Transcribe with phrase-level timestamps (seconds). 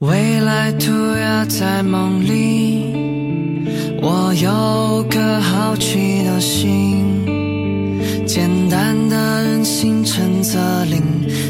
[0.00, 2.94] 未来涂鸦在梦里，
[4.00, 7.26] 我有颗好奇的心，
[8.24, 11.02] 简单的人心诚则灵，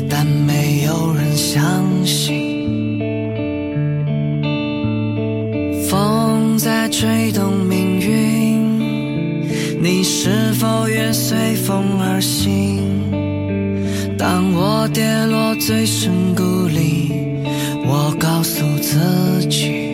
[0.08, 1.62] 但没有人相
[2.06, 2.98] 信。
[5.90, 9.46] 风在吹动命运，
[9.78, 12.80] 你是否也随风而行？
[14.16, 17.12] 当我跌落最深谷里。
[18.18, 19.88] 告诉自己。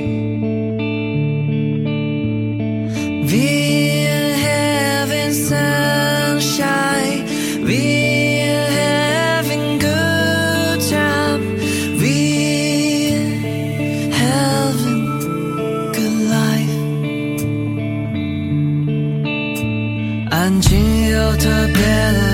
[20.44, 22.33] 安静又特别的。